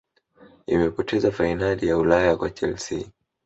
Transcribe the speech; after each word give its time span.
imepoteza 0.67 1.31
fainali 1.31 1.87
ya 1.87 1.97
Ulaya 1.97 2.37
kwa 2.37 2.49
chelsea 2.49 3.03